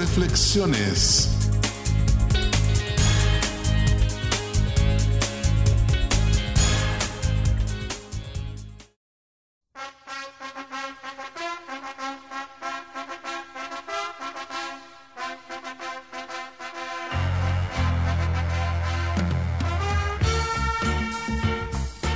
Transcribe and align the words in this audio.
Reflexiones. 0.00 1.28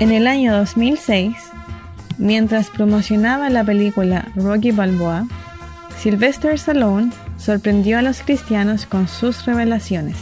En 0.00 0.10
el 0.10 0.26
año 0.26 0.56
2006, 0.56 1.36
mientras 2.16 2.70
promocionaba 2.70 3.50
la 3.50 3.62
película 3.62 4.32
Rocky 4.36 4.70
Balboa, 4.70 5.26
Sylvester 6.04 6.52
Stallone 6.52 7.12
sorprendió 7.38 7.98
a 7.98 8.02
los 8.02 8.20
cristianos 8.20 8.84
con 8.84 9.08
sus 9.08 9.46
revelaciones. 9.46 10.16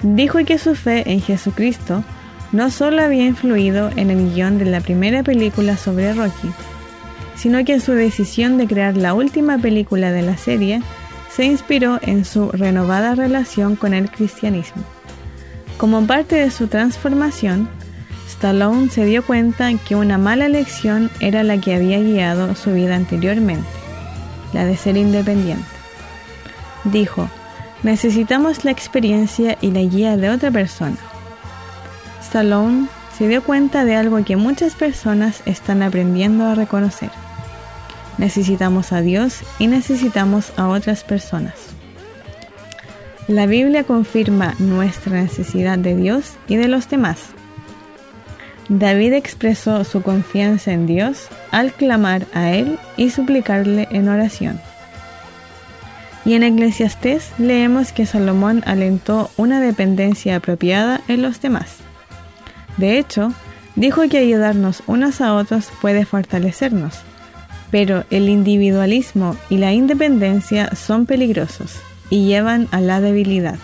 Dijo 0.00 0.38
que 0.44 0.58
su 0.58 0.76
fe 0.76 1.10
en 1.10 1.20
Jesucristo 1.20 2.04
no 2.52 2.70
solo 2.70 3.02
había 3.02 3.26
influido 3.26 3.90
en 3.96 4.10
el 4.10 4.32
guion 4.32 4.58
de 4.58 4.66
la 4.66 4.80
primera 4.80 5.24
película 5.24 5.76
sobre 5.76 6.14
Rocky, 6.14 6.52
sino 7.34 7.64
que 7.64 7.80
su 7.80 7.94
decisión 7.94 8.58
de 8.58 8.68
crear 8.68 8.96
la 8.96 9.12
última 9.12 9.58
película 9.58 10.12
de 10.12 10.22
la 10.22 10.36
serie 10.36 10.80
se 11.32 11.46
inspiró 11.46 11.98
en 12.02 12.24
su 12.24 12.52
renovada 12.52 13.16
relación 13.16 13.74
con 13.74 13.92
el 13.92 14.08
cristianismo. 14.08 14.84
Como 15.78 16.06
parte 16.06 16.36
de 16.36 16.52
su 16.52 16.68
transformación, 16.68 17.68
Stallone 18.28 18.88
se 18.88 19.04
dio 19.04 19.24
cuenta 19.24 19.68
que 19.88 19.96
una 19.96 20.16
mala 20.16 20.46
elección 20.46 21.10
era 21.18 21.42
la 21.42 21.60
que 21.60 21.74
había 21.74 21.98
guiado 21.98 22.54
su 22.54 22.72
vida 22.72 22.94
anteriormente, 22.94 23.79
la 24.52 24.64
de 24.64 24.76
ser 24.76 24.96
independiente. 24.96 25.64
Dijo, 26.84 27.28
necesitamos 27.82 28.64
la 28.64 28.70
experiencia 28.70 29.56
y 29.60 29.70
la 29.70 29.80
guía 29.80 30.16
de 30.16 30.30
otra 30.30 30.50
persona. 30.50 30.96
Stallone 32.22 32.88
se 33.16 33.28
dio 33.28 33.42
cuenta 33.42 33.84
de 33.84 33.96
algo 33.96 34.24
que 34.24 34.36
muchas 34.36 34.74
personas 34.74 35.42
están 35.44 35.82
aprendiendo 35.82 36.46
a 36.46 36.54
reconocer. 36.54 37.10
Necesitamos 38.18 38.92
a 38.92 39.00
Dios 39.00 39.40
y 39.58 39.66
necesitamos 39.66 40.52
a 40.56 40.68
otras 40.68 41.04
personas. 41.04 41.54
La 43.28 43.46
Biblia 43.46 43.84
confirma 43.84 44.54
nuestra 44.58 45.20
necesidad 45.20 45.78
de 45.78 45.94
Dios 45.96 46.32
y 46.48 46.56
de 46.56 46.68
los 46.68 46.88
demás. 46.88 47.18
David 48.70 49.14
expresó 49.14 49.82
su 49.82 50.00
confianza 50.00 50.72
en 50.72 50.86
Dios 50.86 51.26
al 51.50 51.72
clamar 51.72 52.26
a 52.32 52.52
Él 52.52 52.78
y 52.96 53.10
suplicarle 53.10 53.88
en 53.90 54.08
oración. 54.08 54.60
Y 56.24 56.34
en 56.34 56.44
Eclesiastés 56.44 57.32
leemos 57.36 57.90
que 57.90 58.06
Salomón 58.06 58.62
alentó 58.64 59.28
una 59.36 59.60
dependencia 59.60 60.36
apropiada 60.36 61.00
en 61.08 61.20
los 61.20 61.40
demás. 61.40 61.78
De 62.76 62.96
hecho, 62.96 63.32
dijo 63.74 64.08
que 64.08 64.18
ayudarnos 64.18 64.84
unos 64.86 65.20
a 65.20 65.34
otros 65.34 65.68
puede 65.80 66.04
fortalecernos, 66.04 67.00
pero 67.72 68.04
el 68.10 68.28
individualismo 68.28 69.36
y 69.48 69.58
la 69.58 69.72
independencia 69.72 70.76
son 70.76 71.06
peligrosos 71.06 71.80
y 72.08 72.26
llevan 72.26 72.68
a 72.70 72.80
la 72.80 73.00
debilidad. 73.00 73.58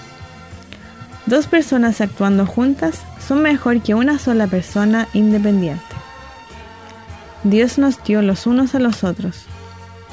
Dos 1.26 1.48
personas 1.48 2.00
actuando 2.00 2.46
juntas 2.46 3.02
son 3.18 3.42
mejor 3.42 3.80
que 3.82 3.94
una 3.94 4.18
sola 4.18 4.46
persona 4.46 5.08
independiente. 5.12 5.82
Dios 7.42 7.78
nos 7.78 8.02
dio 8.04 8.22
los 8.22 8.46
unos 8.46 8.76
a 8.76 8.78
los 8.78 9.02
otros. 9.02 9.44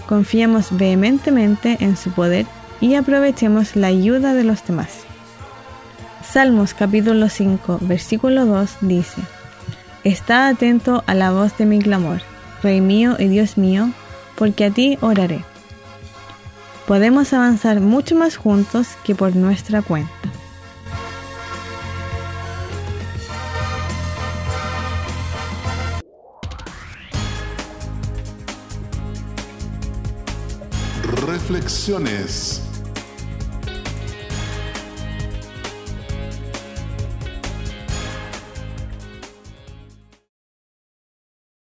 Confiemos 0.08 0.76
vehementemente 0.76 1.78
en 1.82 1.98
su 1.98 2.12
poder 2.12 2.48
y 2.82 2.96
aprovechemos 2.96 3.76
la 3.76 3.88
ayuda 3.88 4.34
de 4.34 4.44
los 4.44 4.66
demás. 4.66 5.02
Salmos 6.28 6.74
capítulo 6.74 7.30
5, 7.30 7.78
versículo 7.82 8.48
2 8.48 8.78
dice, 8.82 9.22
Está 10.04 10.48
atento 10.48 11.04
a 11.06 11.14
la 11.14 11.32
voz 11.32 11.56
de 11.60 11.66
mi 11.66 11.78
clamor, 11.78 12.22
Rey 12.64 12.82
mío 12.82 13.16
y 13.20 13.28
Dios 13.28 13.58
mío, 13.58 13.92
porque 14.36 14.66
a 14.66 14.72
ti 14.72 14.98
oraré. 15.00 15.44
Podemos 16.88 17.34
avanzar 17.34 17.82
mucho 17.82 18.16
más 18.16 18.36
juntos 18.36 18.88
que 19.04 19.14
por 19.14 19.36
nuestra 19.36 19.84
cuenta. 19.84 20.12
Reflexiones. 31.16 32.73